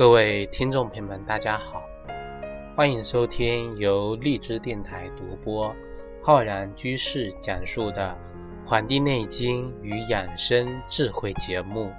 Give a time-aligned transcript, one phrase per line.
[0.00, 1.82] 各位听众朋友们，大家好，
[2.74, 5.76] 欢迎收听由荔枝电台独播、
[6.22, 8.16] 浩然居士讲述的
[8.66, 11.92] 《黄帝内经与养生智慧》节目。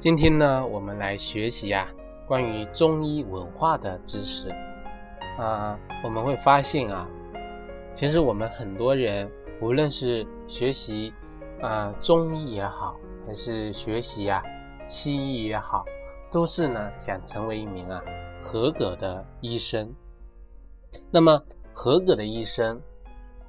[0.00, 1.86] 今天呢，我们来学习啊
[2.26, 4.48] 关于中医文化的知识
[5.36, 5.78] 啊。
[6.02, 7.06] 我们会发现啊，
[7.92, 11.12] 其实我们很多人，无论是学习
[11.60, 14.42] 啊中医也好，还是学习啊
[14.88, 15.84] 西医也好，
[16.32, 18.02] 都是呢想成为一名啊
[18.42, 19.94] 合格的医生。
[21.10, 21.38] 那么
[21.74, 22.80] 合格的医生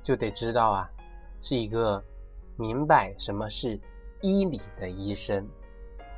[0.04, 0.90] 就得知道啊，
[1.40, 2.04] 是一个
[2.58, 3.80] 明白什么是
[4.20, 5.48] 医理的医生。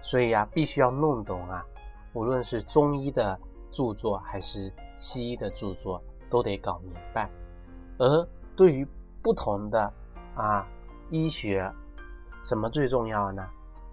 [0.04, 1.66] 所以啊，必须要弄懂啊，
[2.14, 3.40] 无论是中医的
[3.72, 7.30] 著作还是西医的著作，都得搞明白。
[7.98, 8.86] 而对于
[9.22, 9.92] 不同的
[10.36, 10.68] 啊
[11.10, 11.72] 医学，
[12.44, 13.48] 什么最重要呢？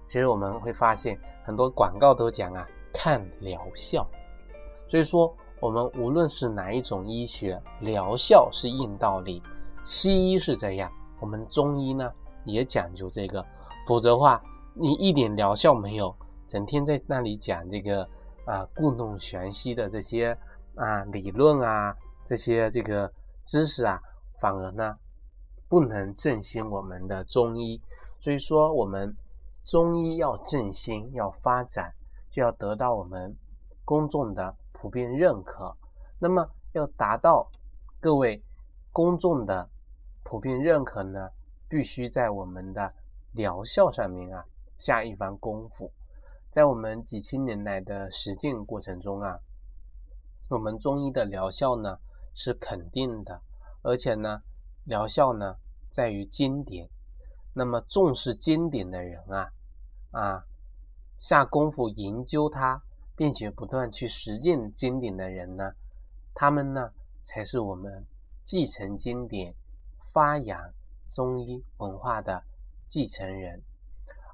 [0.07, 4.05] 其实我们会发现，很多广告都讲啊，看疗效。
[4.89, 9.41] 所以说，我们无论是哪一种医学，疗效是硬道理。
[9.85, 12.13] 西医是这样，我们中医呢
[12.45, 13.47] 也讲究这个，
[13.87, 14.43] 否则话。
[14.75, 16.15] 你一点疗效没有，
[16.47, 18.09] 整天在那里讲这个
[18.45, 20.37] 啊故弄玄虚的这些
[20.75, 23.13] 啊理论啊这些这个
[23.45, 24.01] 知识啊，
[24.41, 24.97] 反而呢
[25.69, 27.81] 不能振兴我们的中医。
[28.21, 29.17] 所以说，我们
[29.65, 31.93] 中医要振兴、要发展，
[32.31, 33.35] 就要得到我们
[33.85, 35.75] 公众的普遍认可。
[36.19, 37.51] 那么，要达到
[37.99, 38.43] 各位
[38.93, 39.69] 公众的
[40.23, 41.31] 普遍认可呢，
[41.69, 42.93] 必须在我们的
[43.33, 44.45] 疗效上面啊。
[44.81, 45.93] 下一番功夫，
[46.51, 49.39] 在我们几千年来的实践过程中啊，
[50.49, 51.99] 我们中医的疗效呢
[52.35, 53.43] 是肯定的，
[53.83, 54.43] 而且呢，
[54.85, 55.57] 疗效呢
[55.91, 56.89] 在于经典。
[57.53, 59.53] 那么重视经典的人啊，
[60.13, 60.47] 啊，
[61.19, 62.83] 下功夫研究它，
[63.15, 65.75] 并且不断去实践经典的人呢，
[66.33, 66.91] 他们呢
[67.23, 68.07] 才是我们
[68.45, 69.55] 继承经典、
[70.13, 70.73] 发扬
[71.11, 72.43] 中医文化的
[72.89, 73.63] 继承人。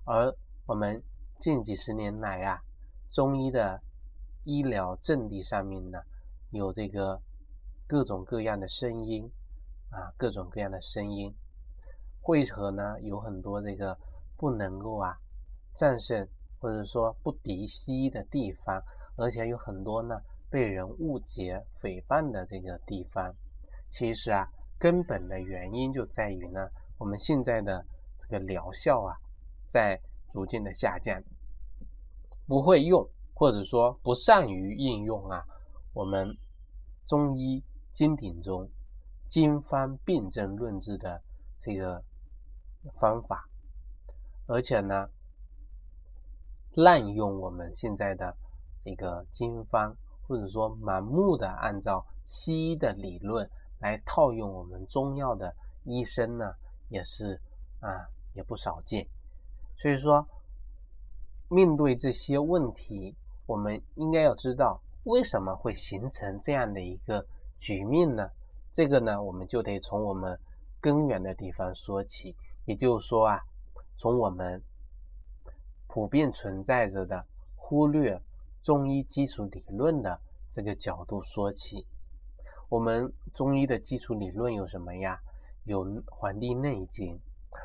[0.08, 0.32] 而
[0.66, 1.02] 我们
[1.36, 2.62] 近几十年来啊，
[3.10, 3.82] 中医的
[4.44, 6.00] 医疗阵地上面呢，
[6.50, 7.20] 有这个
[7.88, 9.28] 各种各样的声音
[9.90, 11.34] 啊，各种各样的声音，
[12.22, 13.00] 为何呢？
[13.00, 13.98] 有很多这个
[14.36, 15.18] 不能够啊
[15.74, 16.24] 战胜
[16.60, 18.80] 或者说不敌西医的地方，
[19.16, 23.34] 而且有很多呢被人误解诽谤的这个地方。
[23.88, 27.84] 其实啊，根本的原因就在于呢，我们现在的
[28.20, 29.18] 这个疗效啊。
[29.68, 30.00] 在
[30.30, 31.22] 逐渐的下降，
[32.46, 35.44] 不会用或者说不善于应用啊，
[35.92, 36.36] 我们
[37.04, 37.62] 中医
[37.92, 38.68] 经典中
[39.28, 41.22] 经方辨证论治的
[41.58, 42.02] 这个
[42.98, 43.48] 方法，
[44.46, 45.08] 而且呢，
[46.74, 48.36] 滥用我们现在的
[48.84, 53.48] 这个经方，或者说盲目的按照西医的理论
[53.80, 56.54] 来套用我们中药的医生呢，
[56.88, 57.40] 也是
[57.80, 59.06] 啊，也不少见。
[59.76, 60.26] 所以说，
[61.48, 63.14] 面对这些问题，
[63.46, 67.26] 我们应该要知道为什么会形成这样的一个
[67.60, 68.30] 局面呢？
[68.72, 70.38] 这个呢，我们就得从我们
[70.80, 73.40] 根源的地方说起，也就是说啊，
[73.96, 74.62] 从我们
[75.86, 78.20] 普遍存在着的忽略
[78.62, 80.20] 中医基础理论的
[80.50, 81.86] 这个角度说起。
[82.68, 85.20] 我们中医的基础理论有什么呀？
[85.64, 87.14] 有《黄帝内经》，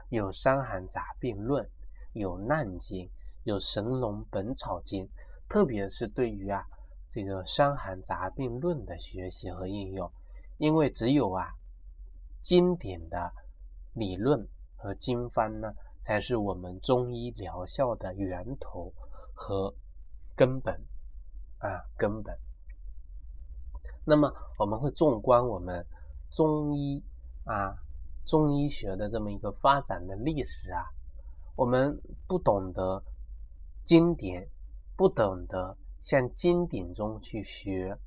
[0.09, 1.65] 有《伤寒杂病论》。
[2.13, 3.05] 有《难经》，
[3.43, 5.05] 有《神农本草经》，
[5.47, 6.65] 特别是对于啊
[7.09, 10.11] 这个《伤寒杂病论》的学习和应用，
[10.57, 11.53] 因为只有啊
[12.41, 13.31] 经典的
[13.93, 18.91] 理论和经方呢，才是我们中医疗效的源头
[19.33, 19.73] 和
[20.35, 20.75] 根本
[21.59, 22.37] 啊根本。
[24.03, 25.85] 那么我们会纵观我们
[26.31, 27.03] 中医
[27.45, 27.75] 啊
[28.25, 30.89] 中医学的这么一个发展的历史啊。
[31.55, 33.03] 我们不懂得
[33.83, 34.47] 经典，
[34.95, 37.97] 不懂得向经典中去学，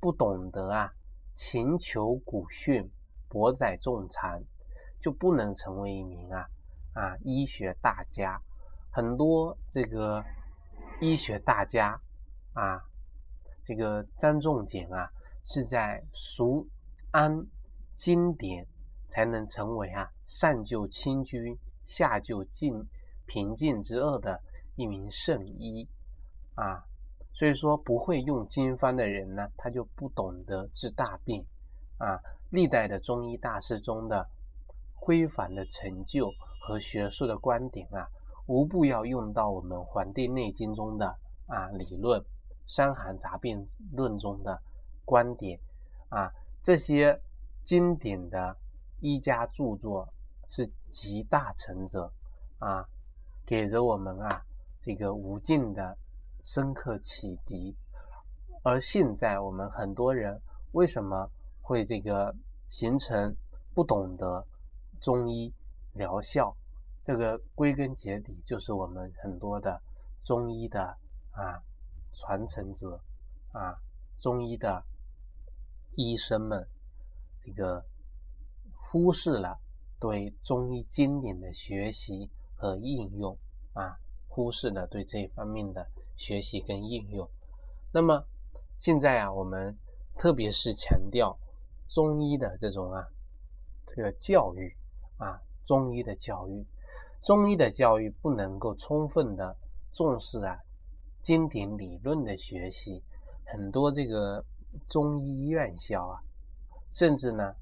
[0.00, 0.92] 不懂得啊
[1.34, 2.90] 勤求古训，
[3.28, 4.42] 博载众长，
[5.00, 6.48] 就不能成为一名啊
[6.92, 8.40] 啊医学大家。
[8.90, 10.24] 很多这个
[11.00, 12.00] 医学大家
[12.52, 12.82] 啊，
[13.62, 15.08] 这个张仲景啊，
[15.44, 16.66] 是在熟
[17.12, 17.46] 谙
[17.94, 18.66] 经典，
[19.08, 21.56] 才能成为啊上救清君，
[21.88, 22.86] 下救晋。
[23.30, 24.40] 平静之恶的
[24.74, 25.86] 一名圣医
[26.54, 26.82] 啊，
[27.34, 31.44] 所以说不会用经方的人呢，他就不懂得治大病
[31.98, 32.18] 啊。
[32.48, 34.26] 历代的中医大师中的
[34.94, 38.08] 辉煌的成就和学术的观点啊，
[38.46, 41.06] 无不要用到我们《黄帝内经》中的
[41.46, 42.18] 啊理论，
[42.66, 43.62] 《伤寒杂病
[43.92, 44.58] 论》中的
[45.04, 45.60] 观点
[46.08, 46.32] 啊，
[46.62, 47.20] 这些
[47.62, 48.56] 经典的
[49.00, 50.08] 医家著作
[50.48, 52.12] 是集大成者
[52.58, 52.84] 啊，
[53.46, 54.42] 给着我们啊
[54.80, 55.96] 这个无尽的。
[56.40, 57.76] 深刻启迪，
[58.62, 60.40] 而现在我们很多人
[60.70, 61.28] 为什么
[61.60, 62.34] 会这个
[62.68, 63.36] 形成
[63.74, 64.46] 不懂得
[65.00, 65.52] 中医
[65.94, 66.56] 疗效？
[67.02, 69.82] 这个归根结底就是我们很多的
[70.22, 70.80] 中医的
[71.32, 71.60] 啊
[72.14, 72.98] 传承者
[73.52, 73.76] 啊
[74.20, 74.82] 中医的
[75.96, 76.66] 医生们，
[77.44, 77.84] 这个
[78.74, 79.58] 忽视了
[80.00, 83.36] 对中医经典的学习和应用
[83.72, 83.98] 啊，
[84.28, 85.86] 忽视了对这一方面的。
[86.18, 87.30] 学习跟应用，
[87.92, 88.24] 那么
[88.80, 89.78] 现在啊，我们
[90.16, 91.38] 特别是强调
[91.88, 93.06] 中医的这种啊，
[93.86, 94.76] 这个教育
[95.18, 96.66] 啊，中医的教育，
[97.22, 99.56] 中医的教育不能够充分的
[99.92, 100.58] 重视啊
[101.22, 103.00] 经典理论的学习，
[103.46, 104.44] 很多这个
[104.88, 106.20] 中医院校啊，
[106.90, 107.54] 甚至呢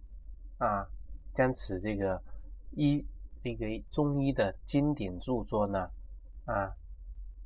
[0.57, 0.89] 啊，
[1.37, 2.21] 将此这个
[2.73, 3.07] 医
[3.41, 5.89] 这个中医的经典著作呢
[6.47, 6.75] 啊。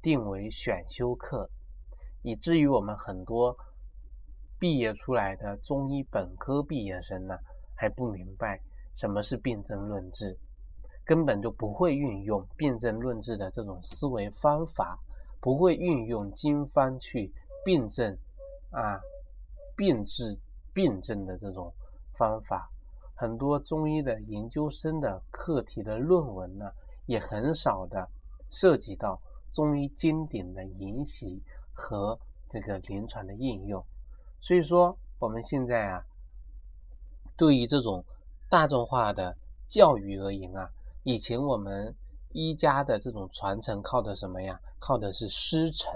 [0.02, 1.50] 定为选修课，
[2.22, 3.54] 以至于我们很多
[4.58, 7.36] 毕业出来的中医本科毕业生呢，
[7.76, 8.58] 还不明白
[8.96, 10.38] 什么是辨证论治，
[11.04, 14.98] 根本就不会运用辨证论治的这种思维方法，
[15.38, 17.30] 不会运用经方去
[17.62, 18.16] 辨证
[18.70, 18.98] 啊，
[19.76, 20.38] 辨治
[20.72, 21.70] 辨证的这种
[22.16, 22.70] 方法。
[23.20, 26.72] 很多中医的研究生的课题的论文呢，
[27.04, 28.08] 也很少的
[28.48, 29.20] 涉及到。
[29.52, 32.16] 中医经典的研习和
[32.48, 33.84] 这个临床的应用，
[34.40, 36.06] 所以说我们现在啊，
[37.36, 38.04] 对于这种
[38.48, 39.36] 大众化的
[39.66, 40.70] 教育而言啊，
[41.02, 41.92] 以前我们
[42.30, 44.60] 医家的这种传承靠的什么呀？
[44.78, 45.92] 靠的是师承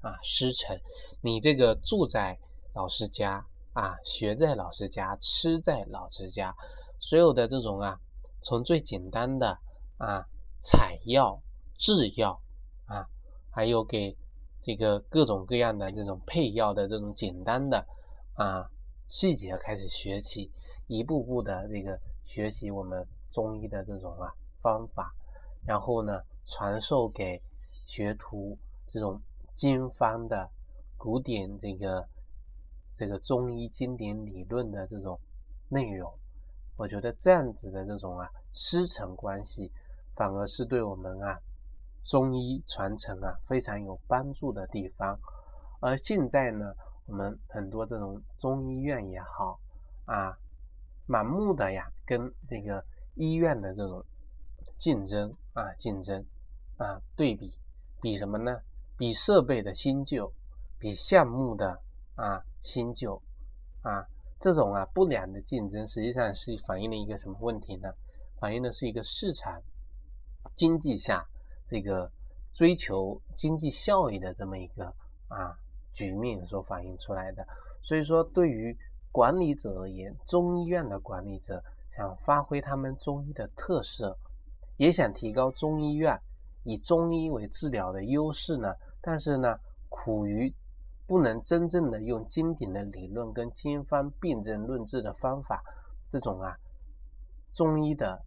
[0.00, 0.76] 啊，师承。
[1.20, 2.36] 你这个住在
[2.74, 3.46] 老师家
[3.76, 6.56] 啊，学在老师家，吃在老师家，
[6.98, 8.00] 所有的这种啊，
[8.40, 9.58] 从最简单的
[9.98, 10.24] 啊
[10.62, 11.38] 采药
[11.78, 12.40] 制药。
[12.86, 13.04] 啊，
[13.50, 14.16] 还有给
[14.62, 17.84] 这个各种各样的这种配药的这种简单的
[18.34, 18.70] 啊
[19.08, 20.50] 细节开始学起，
[20.86, 24.32] 一步步的这个学习我们中医的这种啊
[24.62, 25.12] 方法，
[25.66, 27.42] 然后呢传授给
[27.84, 28.56] 学徒
[28.86, 29.20] 这种
[29.54, 30.48] 经方的
[30.96, 32.08] 古典这个
[32.96, 35.20] 这个中医经典理论的这种
[35.68, 36.10] 内容，
[36.76, 39.70] 我觉得这样子的这种啊师承关系，
[40.14, 41.38] 反而是对我们啊。
[42.06, 45.18] 中医传承啊，非常有帮助的地方。
[45.80, 46.72] 而现在呢，
[47.06, 49.58] 我们很多这种中医院也好
[50.04, 50.38] 啊，
[51.08, 52.84] 盲目的呀，跟这个
[53.16, 54.04] 医院的这种
[54.78, 56.24] 竞争啊，竞争
[56.76, 57.52] 啊，对比，
[58.00, 58.60] 比什么呢？
[58.96, 60.32] 比设备的新旧，
[60.78, 61.82] 比项目的
[62.16, 63.22] 啊新旧
[63.82, 64.04] 啊，
[64.40, 67.94] 这种啊不良的竞争，实际上是反映了一个什么问题呢？
[68.40, 69.62] 反映的是一个市场
[70.56, 71.24] 经济下。
[71.68, 72.08] 这个
[72.52, 74.86] 追求经济效益的这么一个
[75.26, 75.58] 啊
[75.92, 77.44] 局面所反映出来的，
[77.82, 78.78] 所以说对于
[79.10, 84.16] 管理者而言，中医院的管理者想发挥他们中医的特色，
[84.76, 86.16] 也想提高中医院
[86.62, 89.58] 以中医为治疗的优势呢，但是呢，
[89.88, 90.54] 苦于
[91.06, 95.62] 不能真正的用经典的理论跟经方辨证论治的方法，
[96.10, 96.56] 这种啊
[97.54, 98.24] 中医的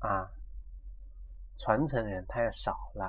[0.00, 0.30] 啊。
[1.58, 3.06] 传承人太少了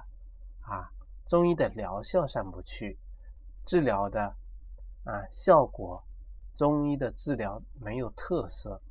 [0.61, 0.89] 啊，
[1.27, 2.97] 中医的疗效上不去，
[3.65, 4.21] 治疗的
[5.03, 6.01] 啊效果，
[6.55, 8.81] 中医的治疗没有特色，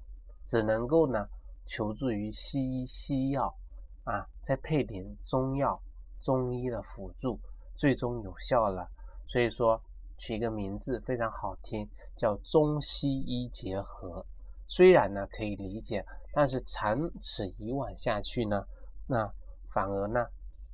[0.45, 1.27] 只能够呢
[1.65, 3.57] 求助于西医西药
[4.05, 5.81] 啊，再配点中药
[6.21, 7.41] 中医的辅助，
[7.75, 8.87] 最终有效了。
[9.27, 9.81] 所以说
[10.19, 14.25] 取一个名字非常好听，叫中西医结合。
[14.67, 18.67] 虽然呢可以理解，但是长此以往下去呢，
[19.07, 19.33] 那。
[19.75, 20.27] 反而呢，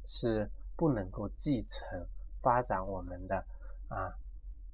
[0.06, 2.06] 是不能够继承
[2.40, 3.44] 发展我们的
[3.88, 4.14] 啊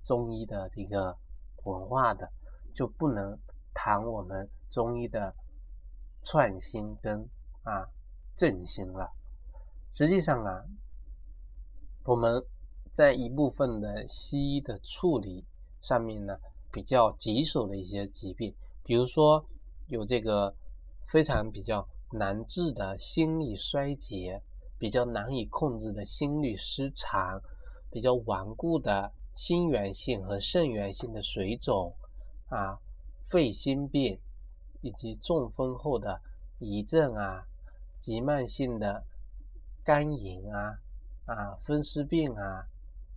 [0.04, 1.16] 中医的这个
[1.64, 2.30] 文化的，
[2.74, 3.38] 就不能
[3.72, 5.34] 谈我们中医的
[6.22, 7.26] 创新跟
[7.62, 7.88] 啊
[8.36, 9.10] 振兴了。
[9.94, 10.62] 实际上啊，
[12.04, 12.44] 我们
[12.98, 15.44] 在一部分的西医的处理
[15.80, 16.36] 上面呢，
[16.72, 18.52] 比较棘手的一些疾病，
[18.82, 19.44] 比如说
[19.86, 20.52] 有这个
[21.06, 21.86] 非常比较。
[22.10, 24.42] 难治的心力衰竭，
[24.78, 27.38] 比较难以控制的心律失常，
[27.90, 31.94] 比较顽固的心源性和肾源性的水肿
[32.48, 32.80] 啊、
[33.26, 34.18] 肺心病
[34.80, 36.18] 以及中风后的
[36.58, 37.44] 遗症啊、
[38.00, 39.04] 急慢性的
[39.84, 40.78] 肝炎啊、
[41.26, 42.66] 啊风湿病啊，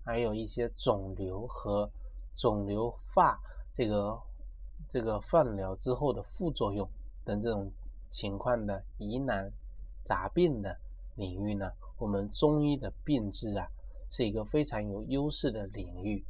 [0.03, 1.89] 还有一些肿瘤和
[2.35, 3.39] 肿瘤发
[3.73, 4.19] 这个
[4.89, 6.89] 这个放疗之后的副作用
[7.23, 7.71] 等这种
[8.09, 9.51] 情况的疑难
[10.03, 10.77] 杂病的
[11.15, 13.67] 领域呢，我们中医的病治啊。
[14.13, 16.21] 是一个非常有优势的领域。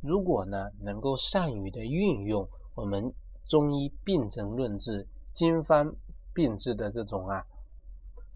[0.00, 3.12] 如果呢能够善于的运用我们
[3.44, 5.94] 中医辨证论治、经方
[6.32, 7.44] 辨治的这种啊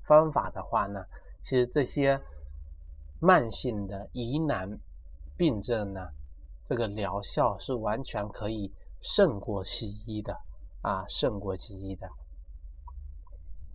[0.03, 1.07] 方法的话呢，
[1.41, 2.21] 其实这些
[3.21, 4.81] 慢性的疑难
[5.37, 6.09] 病症呢，
[6.65, 10.37] 这个疗效是完全可以胜过西医的
[10.83, 12.09] 啊，胜过西医的。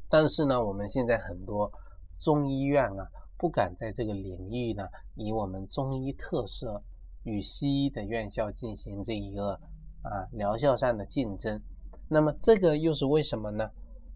[0.10, 1.72] 但是呢，我们现在很多
[2.20, 3.08] 中医院啊。
[3.38, 6.82] 不敢在这个领域呢，以我们中医特色
[7.24, 9.52] 与西医的院校进行这一个
[10.04, 11.62] 啊疗效上的竞争。
[12.08, 13.70] 那么这个又是为什么呢？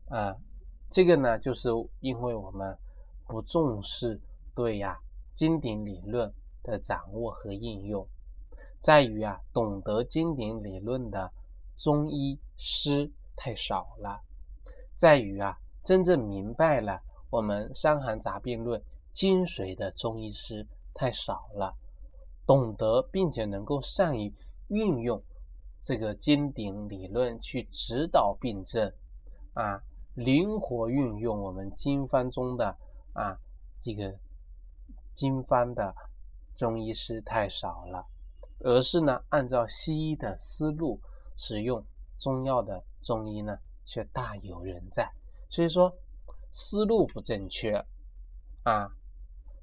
[0.08, 0.34] 啊，
[0.90, 1.68] 这个呢，就是
[2.00, 2.76] 因为我们
[3.28, 4.18] 不重视
[4.56, 4.98] 对呀
[5.40, 8.06] 经典理论的掌握和应用，
[8.82, 11.32] 在于啊懂得经典理论的
[11.78, 14.20] 中医师太少了，
[14.98, 18.78] 在于啊真正明白了我们《伤寒杂病论》。
[19.14, 21.74] 精髓的中医师太少了，
[22.46, 24.34] 懂得并且能够善于
[24.68, 25.22] 运用
[25.84, 28.94] 这个经典理论去指导病症，
[29.54, 29.82] 啊，
[30.16, 32.78] 灵活运用我们经方中的
[33.14, 33.40] 啊
[33.82, 34.16] 这个
[35.20, 35.94] 经方的
[36.56, 38.06] 中医师太少了，
[38.60, 40.98] 而是呢按照西医的思路
[41.36, 41.84] 使用
[42.18, 45.12] 中药的中医呢却大有人在，
[45.50, 45.94] 所以说
[46.54, 47.86] 思路不正确
[48.64, 48.90] 啊。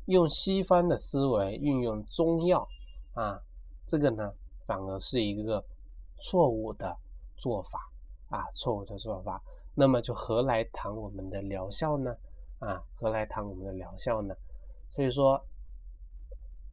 [0.04, 2.68] 用西方的思维运用中药
[3.14, 3.40] 啊，
[3.86, 4.30] 这个呢
[4.66, 5.64] 反而是一个
[6.22, 6.94] 错误的
[7.38, 7.90] 做法
[8.28, 9.42] 啊，错误的做法。
[9.74, 12.14] 那么就何来谈我们的疗效呢？
[12.58, 14.34] 啊，何来谈我们的疗效呢？
[14.96, 15.44] 所以说，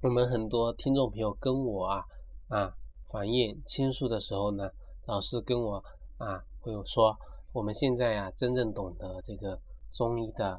[0.02, 2.06] 我们很多听众朋友跟我啊
[2.48, 2.74] 啊
[3.12, 4.72] 反映倾诉的时候呢，
[5.06, 5.84] 老是跟我
[6.20, 7.18] 啊会有说，
[7.52, 9.60] 我们现在啊真正懂得这个
[9.92, 10.58] 中医的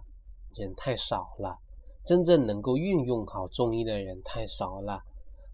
[0.55, 1.59] 人太少了。
[2.05, 5.03] 真正能够运用好中医的人太少了，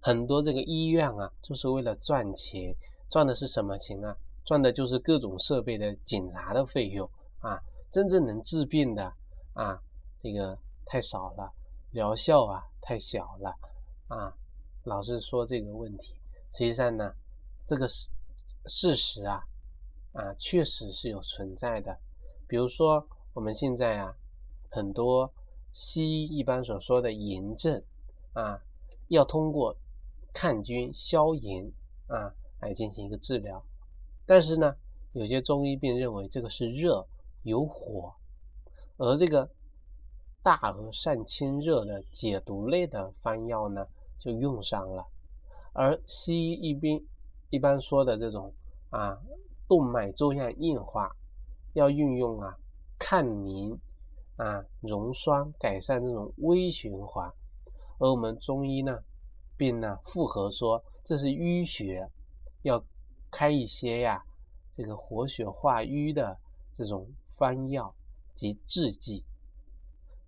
[0.01, 2.75] 很多这个医院啊，就是为了赚钱，
[3.09, 4.17] 赚的是什么钱啊？
[4.45, 7.57] 赚的就是各种设备的检查的费用啊。
[7.89, 9.05] 真正能治病的
[9.53, 9.81] 啊，
[10.19, 11.53] 这个太少了，
[11.93, 13.57] 疗效啊太小了
[14.09, 14.37] 啊。
[14.85, 16.15] 老是说这个问题，
[16.53, 17.15] 实际上呢，
[17.67, 18.11] 这个事
[18.67, 19.43] 事实啊
[20.13, 21.99] 啊，确实是有存在的。
[22.47, 24.15] 比如说我们现在啊，
[24.71, 25.33] 很多。
[25.73, 27.81] 西医一般所说的炎症
[28.33, 28.61] 啊，
[29.07, 29.77] 要通过
[30.33, 31.65] 抗菌消炎
[32.09, 33.65] 啊来进行一个治疗，
[34.27, 34.75] 但是呢，
[35.13, 37.07] 有些中医便认为这个是热
[37.45, 38.13] 有火，
[38.97, 39.49] 而这个
[40.43, 43.87] 大而善清热的解毒类的方药呢
[44.19, 45.07] 就用上了，
[45.73, 47.03] 而西医一边
[47.51, 48.53] 一般说的这种
[48.91, 49.19] 啊
[49.69, 51.15] 动脉粥样硬化
[51.75, 52.57] 要运用啊
[52.99, 53.79] 抗凝。
[54.37, 57.31] 啊，溶栓改善这种微循环，
[57.99, 58.99] 而我们中医呢，
[59.55, 62.09] 并呢复合说这是淤血，
[62.63, 62.83] 要
[63.31, 64.25] 开一些呀
[64.73, 66.39] 这个活血化瘀的
[66.73, 67.07] 这种
[67.37, 67.95] 方药
[68.35, 69.23] 及制剂，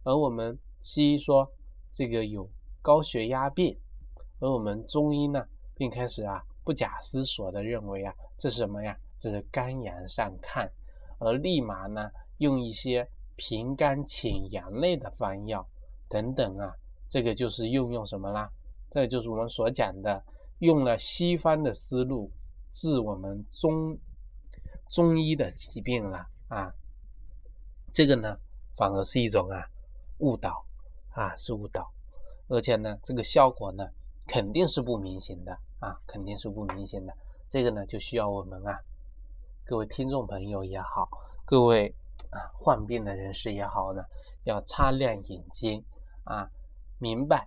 [0.04, 1.50] 而我们西医说
[1.90, 2.48] 这个有
[2.80, 3.76] 高血压病，
[4.40, 8.96] 而我们中医呢，并开始啊不假思索的认为啊这是什么呀？
[9.18, 10.68] 这是肝阳上亢，
[11.18, 13.08] 而立马呢用一些。
[13.34, 15.66] 平肝潜阳类的方药
[16.06, 16.76] 等等啊，
[17.08, 18.48] 这个就是运用什么啦？
[18.90, 20.22] 这就是我们所讲的，
[20.58, 22.30] 用了西方的思路
[22.70, 23.98] 治我们中
[24.90, 26.72] 中医的疾病了啊。
[27.92, 28.38] 这个呢，
[28.76, 29.66] 反而是一种啊
[30.22, 30.64] 误导
[31.10, 31.92] 啊，是误导，
[32.48, 33.86] 而且呢，这个效果呢
[34.26, 37.12] 肯定是不明显的啊，肯定是不明显的。
[37.48, 38.80] 这个呢，就需要我们啊，
[39.66, 41.08] 各位听众朋友也好，
[41.44, 41.94] 各位。
[42.30, 44.02] 啊，患病的人士也好呢，
[44.44, 45.84] 要擦亮眼睛
[46.24, 46.48] 啊，
[46.98, 47.46] 明白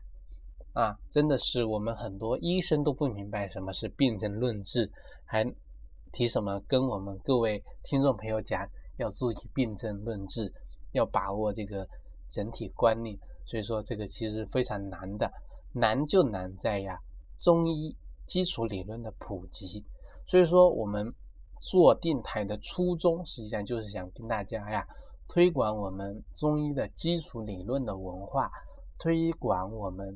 [0.73, 4.91] 啊，真的是我们很多医生都不明白什么是辨证论治，
[5.25, 5.43] 还
[6.11, 10.53] 提什么跟我们各位听众朋友讲要注意辨证论治，
[10.91, 11.89] 要把握这个
[12.29, 13.17] 整体观念。
[13.45, 15.31] 所以说这个其实非常难的，
[15.73, 16.99] 难就难在呀
[17.37, 19.83] 中医基础理论的普及。
[20.27, 21.13] 所以说我们。
[21.61, 24.87] 做电台的初衷，实际上就是想跟大家呀
[25.27, 28.51] 推广我们中医的基础理论的文化，
[28.99, 30.15] 推广我们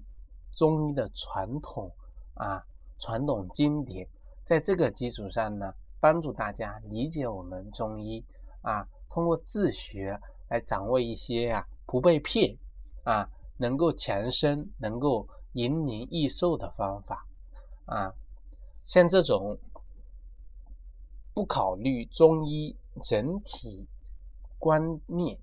[0.55, 1.91] 中医的传统
[2.35, 2.63] 啊
[2.99, 4.07] 传统经典，
[4.45, 8.23] 在这个基础上呢，帮助大家理解我们中医
[8.61, 12.57] 啊，通过自学来掌握一些呀不被骗
[13.03, 17.25] 啊，能够强身、能够延年益寿的方法
[17.85, 18.13] 啊，
[18.83, 19.57] 像这种
[21.33, 23.87] 不考虑中医整体
[24.57, 25.37] 观念、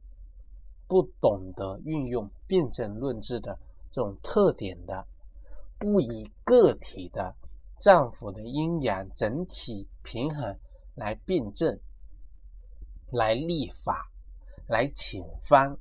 [0.86, 3.58] 不懂得运用辨证论治的
[3.90, 5.06] 这种特点的，
[5.78, 7.34] 不以个体的。
[7.78, 10.58] 脏腑的阴阳整体平衡
[10.94, 11.78] 来辩证、
[13.12, 14.10] 来立法、
[14.68, 15.76] 来请方，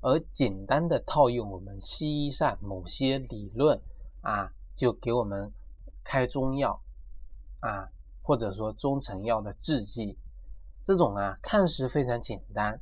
[0.00, 3.80] 而简单的套用我们西医上某些理论
[4.22, 5.52] 啊，就给我们
[6.04, 6.80] 开中药
[7.60, 7.88] 啊，
[8.22, 10.18] 或者说中成药的制剂，
[10.84, 12.80] 这种啊看似非常简单，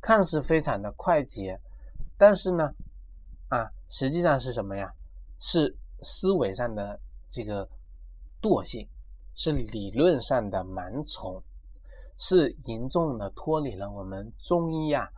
[0.00, 1.60] 看似非常的快捷，
[2.16, 2.74] 但是呢
[3.48, 4.92] 啊，实际上是什么呀？
[5.38, 7.00] 是思维上的。
[7.28, 7.68] 这个
[8.40, 8.88] 惰性
[9.34, 11.42] 是理论上的盲从，
[12.16, 15.08] 是严重的脱离了我们中医啊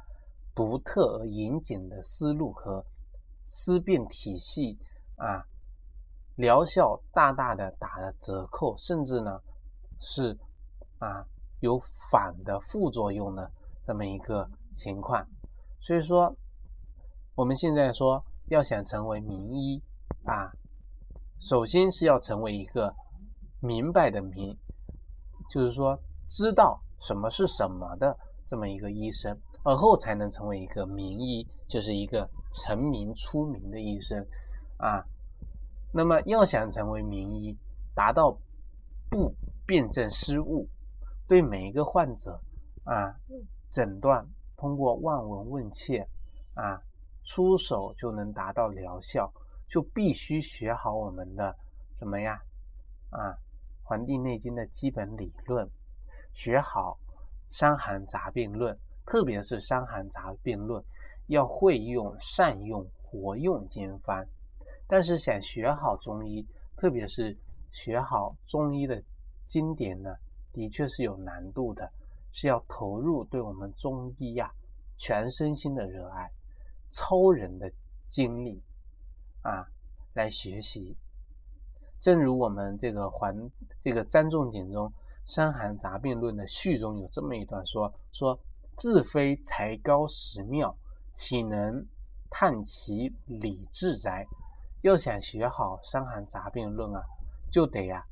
[0.54, 2.84] 独特而严谨的思路和
[3.44, 4.78] 思辨体系
[5.16, 5.46] 啊，
[6.36, 9.40] 疗效大大的打了折扣，甚至呢
[10.00, 10.36] 是
[10.98, 11.24] 啊
[11.60, 11.78] 有
[12.10, 13.50] 反的副作用的
[13.86, 15.26] 这么一个情况。
[15.80, 16.36] 所以说，
[17.34, 19.82] 我们现在说要想成为名医
[20.24, 20.52] 啊。
[21.38, 22.92] 首先是要成为一个
[23.60, 24.58] 明白的明，
[25.48, 34.26] 就是说知道什么是什么的这么一个医生，而后才能成为一个名医，就是一个成名出名的医生
[34.78, 35.04] 啊。
[35.92, 37.56] 那么要想成为名医，
[37.94, 38.30] 达到
[39.10, 39.34] 不
[39.66, 40.68] 辨证失误，
[41.26, 42.40] 对每一个患者
[42.84, 43.14] 啊
[43.68, 46.08] 诊断通过望闻问切
[46.54, 46.80] 啊
[47.24, 49.32] 出手就能达到疗效。
[49.70, 51.54] 就必须学好我们的
[51.94, 52.40] 什么呀？
[53.10, 53.32] 啊，
[53.82, 55.70] 《黄帝内经》的基本理论，
[56.38, 56.96] 学好
[57.50, 58.72] 《伤寒杂病论》，
[59.04, 60.80] 特别是《伤寒杂病论》，
[61.26, 64.24] 要会用、善用、活用经方。
[64.86, 66.46] 但是想学好中医，
[66.76, 67.36] 特别是
[67.72, 69.02] 学好中医的
[69.48, 70.14] 经典呢，
[70.52, 71.90] 的确是有难度的，
[72.30, 74.48] 是要投入对我们中医呀
[74.96, 76.30] 全身心的热爱，
[76.88, 77.68] 超人的
[78.08, 78.62] 精力。
[79.42, 79.66] 啊，
[80.14, 80.96] 来学习。
[81.98, 84.86] 正如我们这个环这个张仲景中
[85.28, 88.36] 《伤寒杂病论》的序中有这么一段说：说
[88.74, 90.74] 自非才高识妙，
[91.12, 91.86] 岂能
[92.30, 94.26] 探其理治哉？
[94.80, 97.02] 要想学好《伤寒杂病论》啊，
[97.52, 98.02] 就得呀，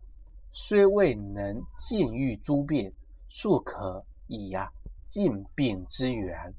[0.53, 2.93] 虽未能尽欲诸病，
[3.31, 4.71] 庶可以呀
[5.09, 6.53] 尽病之源。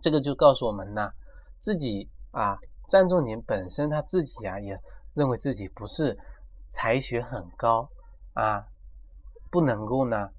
[0.00, 1.12] 这个就告诉我们呢，
[1.58, 2.58] 自己啊。
[2.88, 4.80] 张仲景本身他自己啊，也
[5.12, 6.18] 认为自己不是
[6.70, 7.86] 才学很高
[8.32, 8.66] 啊，
[9.50, 10.30] 不能够呢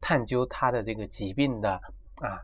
[0.00, 1.72] 探究他的这个疾病的
[2.16, 2.42] 啊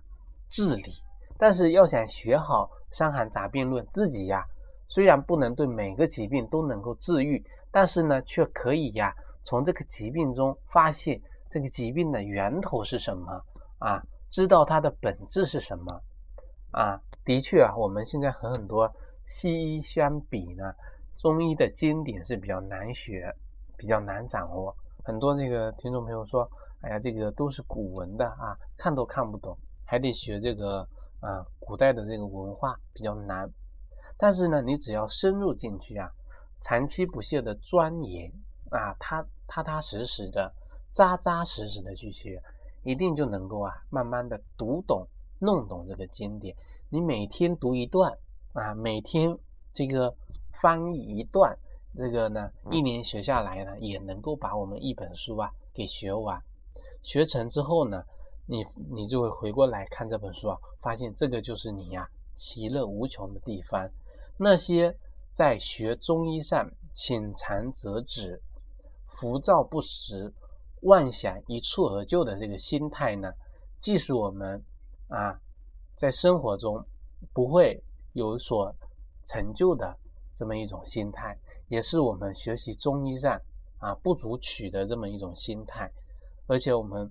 [0.51, 0.95] 治理。
[1.39, 4.45] 但是要想学好《伤寒杂病论》，自己呀
[4.89, 13.45] 虽然不能对每个疾病都能够治愈，但是呢却可以呀从这个疾病中发现这个疾病的源头是什么
[13.79, 16.01] 啊，知道它的本质是什么
[16.71, 17.01] 啊。
[17.25, 18.93] 的确啊，我们现在和很多。
[19.27, 20.75] 西医相比呢，
[21.17, 23.35] 中医的经典是比较难学，
[23.75, 24.77] 比较难掌握。
[25.05, 30.81] 很多这个听众朋友说：“哎呀，这个都是古文的啊，看都看不懂，还得学这个
[31.21, 33.47] 啊，古代的这个文化比较难。”
[34.17, 36.11] 但是呢，你只要深入进去啊，
[36.61, 38.33] 长期不懈的钻研
[38.71, 40.51] 啊，踏踏踏实实的、
[40.93, 42.43] 扎扎实实的去学，
[42.83, 45.07] 一定就能够啊，慢慢的读懂、
[45.39, 46.57] 弄懂这个经典。
[46.89, 48.13] 你每天读一段。
[48.55, 49.37] 啊，每天
[49.73, 50.15] 这个
[50.53, 51.59] 翻译一段，
[51.97, 56.41] 这个呢，一年学下来呢，也能够把我们一本书啊给学完。
[57.03, 58.05] 学成之后呢，
[58.47, 63.89] 你你就会回过来看这本书啊，发现这个就是你呀其乐无穷的地方。
[64.37, 64.97] 那些
[65.33, 68.41] 在学中医上浅尝辄止、
[69.07, 70.33] 浮躁不实、
[70.83, 73.33] 妄想一蹴而就的这个心态呢，
[73.79, 74.63] 即使我们
[75.09, 75.41] 啊
[75.95, 76.85] 在生活中
[77.33, 77.83] 不会。
[78.17, 78.73] 有所
[79.25, 79.99] 成就的
[80.37, 81.37] 这么一种心态，
[81.75, 83.37] 也是我们学习中医上
[83.79, 85.91] 啊不足取的这么一种心态。
[86.47, 87.11] 而且我们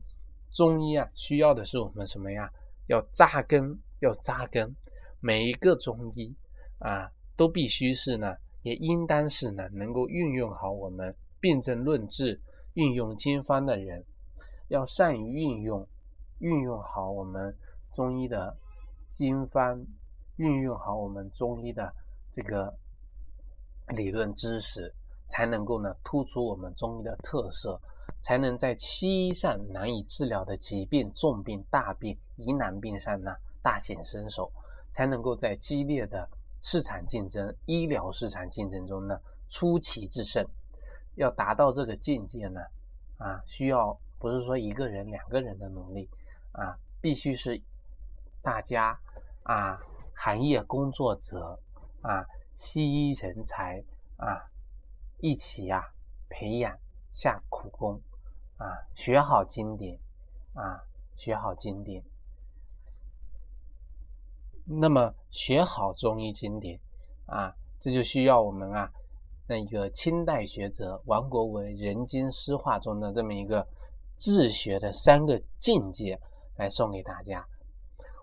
[0.54, 2.50] 中医啊需要的是我们什么呀？
[2.88, 4.74] 要扎根，要扎根。
[5.20, 6.34] 每一个中医
[6.80, 12.40] 啊都必须是呢，也应当是呢能够运用好我们辨证论治、
[12.76, 14.06] 运用经方的人，
[14.70, 15.86] 要善于运用，
[16.40, 17.54] 运用好我们
[17.92, 18.56] 中医的
[19.10, 19.86] 经方。
[20.38, 21.94] 运用好我们中医的
[22.32, 22.76] 这个
[23.90, 24.94] 理论知识，
[25.28, 27.80] 才能够呢突出我们中医的特色，
[28.22, 34.52] 才能在西医上难以治疗的疾病、重病、大病、疑难病上呢大显身手，
[34.92, 36.28] 才能够在激烈的
[36.62, 39.20] 市场竞争、医疗市场竞争中呢
[39.50, 40.46] 出奇制胜。
[41.16, 42.62] 要达到这个境界呢，
[43.18, 46.10] 啊，需要不是说一个人、两个人的努力，
[46.54, 47.62] 啊，必须是
[48.42, 49.00] 大家
[49.44, 49.80] 啊，
[50.16, 51.60] 行业工作者
[52.02, 53.84] 啊，西医人才
[54.18, 54.50] 啊，
[55.20, 55.94] 一起呀
[56.30, 56.78] 培养
[57.12, 58.00] 下苦功
[58.58, 60.00] 啊，学好经典
[60.54, 60.84] 啊，
[61.16, 62.04] 学好经典。
[64.66, 66.80] 那么学好中医经典
[67.26, 68.92] 啊，这就需要我们啊。
[69.46, 73.68] 那个清代学者王国维《人间诗话》中的这么一个
[74.18, 76.18] 治学的三个境界
[76.56, 77.46] 来送给大家。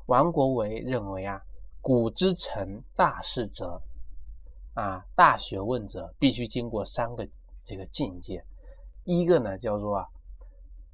[0.07, 1.43] 王国维认为啊，
[1.83, 3.81] 古之成大事者
[4.75, 7.29] 啊，大学问者必须经过三个
[7.65, 8.45] 这个境界。
[9.05, 10.07] 一个呢叫做，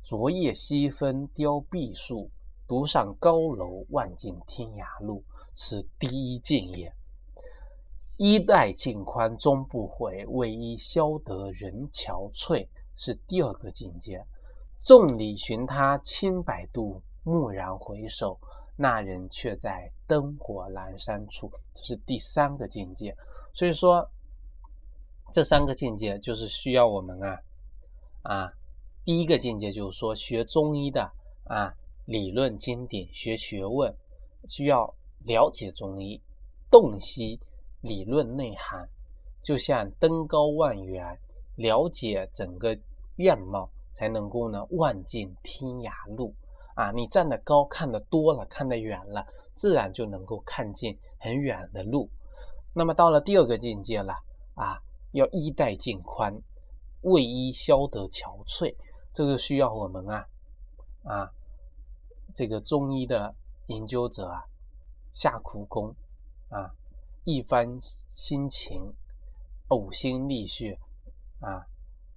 [0.02, 2.30] 昨夜西风凋碧树，
[2.66, 5.22] 独上高楼望尽天涯路，
[5.54, 6.92] 此第一境也。
[8.16, 14.24] 衣带尽宽终不悔，为伊消得人憔悴，是第二个境界。
[14.80, 18.38] 众里寻他千百度，蓦然回首，
[18.74, 23.14] 那人却在灯火阑珊处，这是第三个境界。
[23.56, 24.08] 所以说，
[25.32, 27.40] 这三个境界就是需要我们啊
[28.22, 28.52] 啊，
[29.04, 31.10] 第一个境界就是说学中医的
[31.46, 33.92] 啊理论经典学学问，
[34.46, 36.20] 需要了解中医，
[36.70, 37.40] 洞悉。
[37.82, 38.88] 理论内涵
[39.44, 41.16] 就像登高望远，
[41.54, 42.76] 了解整个
[43.18, 46.34] 样貌，才能够呢望尽天涯路
[46.74, 46.90] 啊！
[46.90, 52.10] 你站得高，看得多了，看得远了，自然就能够看见很远的路。
[52.78, 54.12] 那么到了第二个境界了
[54.54, 54.78] 啊，
[55.12, 56.38] 要衣带渐宽，
[57.00, 58.76] 为伊消得憔悴，
[59.14, 60.28] 这个需要我们啊
[61.04, 61.32] 啊
[62.34, 63.34] 这个中医的
[63.68, 64.44] 研究者啊
[65.10, 65.94] 下苦功
[66.50, 66.70] 啊。
[67.24, 68.92] 一番心情，
[69.68, 70.78] 呕心沥血
[71.40, 71.66] 啊，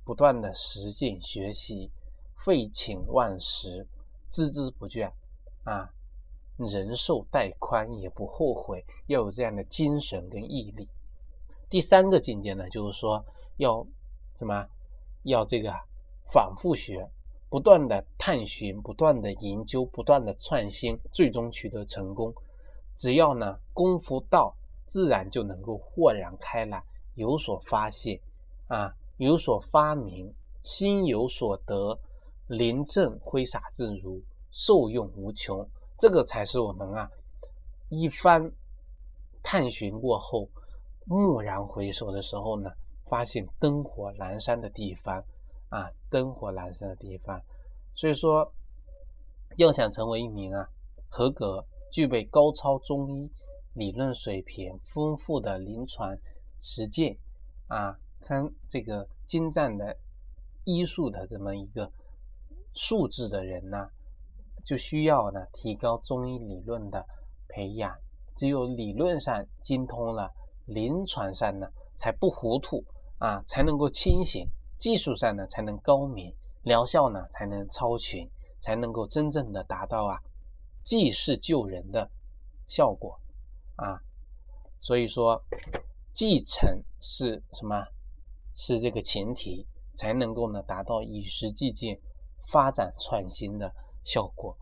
[0.03, 1.89] 不断的实践学习，
[2.35, 3.87] 废寝忘食，
[4.29, 5.09] 孜孜不倦
[5.63, 5.89] 啊，
[6.67, 10.87] 人寿带宽也不后悔，要有这样的精神跟毅力。
[11.69, 13.23] 第三个境界呢，就是说
[13.57, 13.85] 要
[14.37, 14.67] 什么？
[15.23, 15.73] 要这个
[16.31, 17.09] 反复学，
[17.49, 22.33] 不断的探寻，不断的研究，不断的创新，最终取得成功。
[22.95, 24.55] 只要呢功夫到。
[24.91, 28.19] 自然就能够豁然开朗，有所发现，
[28.69, 31.99] 啊，有所发明，心有所得，
[32.47, 34.19] 临阵挥洒自如，
[34.49, 35.63] 受用无穷。
[35.99, 37.11] 这个才是我们啊
[37.89, 38.51] 一番
[39.43, 40.47] 探寻过后，
[41.07, 42.71] 蓦然回首的时候呢，
[43.05, 45.23] 发现灯火阑珊的地方，
[45.69, 47.41] 啊，灯火阑珊的地方。
[47.95, 48.51] 所以说，
[49.57, 50.69] 要想成为一名啊
[51.09, 53.29] 合格、具备高超中医。
[53.75, 56.17] 理论水平丰富的临床
[56.61, 57.15] 实践
[57.67, 59.95] 啊，看这个精湛的
[60.65, 61.89] 医术的这么一个
[62.73, 63.89] 素质的人呢，
[64.69, 67.03] 就需要呢提高中医理论的
[67.47, 67.97] 培养。
[68.35, 70.31] 只有理论上精通了，
[70.67, 72.85] 临床上呢才不糊涂
[73.17, 74.45] 啊，才能够清醒；
[74.77, 78.29] 技术上呢才能高明，疗效呢才能超群，
[78.59, 80.21] 才能够真正的达到啊
[80.83, 82.07] 济世救人的
[82.67, 83.19] 效果。
[83.75, 83.99] 啊，
[84.79, 85.43] 所以说，
[86.13, 87.87] 继承是什么？
[88.53, 91.99] 是这个前提，才能够呢达到与时俱进、
[92.51, 93.73] 发展创新的
[94.09, 94.57] 效果。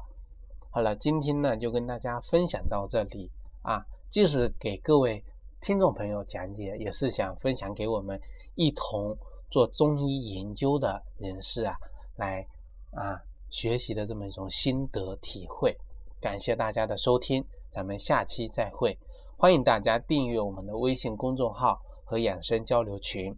[0.69, 3.31] 好了，今天呢就跟大家分享到这里
[3.61, 3.81] 啊。
[4.09, 5.23] 即使给各位
[5.61, 8.19] 听众朋友讲解，也是想分享给我们
[8.55, 9.17] 一同
[9.49, 11.77] 做中医研究的人士啊，
[12.17, 12.45] 来
[12.91, 13.17] 啊
[13.49, 15.77] 学习的这么一种心得体会。
[16.19, 18.97] 感谢大家的收听，咱们下期再会。
[19.37, 23.33] 欢迎大家订阅我们的微信公众号和养生交流群。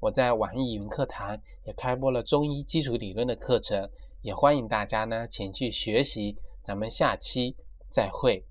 [0.00, 3.88] 我在网易云课堂也开播了中医基础理论的课程，
[4.24, 6.38] 也欢迎大家呢前去学习。
[6.62, 7.54] 咱们下期
[7.90, 8.42] 再会。